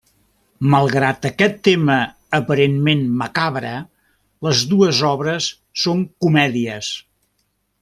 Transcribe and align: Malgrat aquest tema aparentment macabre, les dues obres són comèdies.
Malgrat 0.75 1.27
aquest 1.29 1.59
tema 1.67 1.97
aparentment 2.37 3.03
macabre, 3.19 3.75
les 4.49 4.65
dues 4.73 5.03
obres 5.11 5.51
són 5.85 6.03
comèdies. 6.27 6.91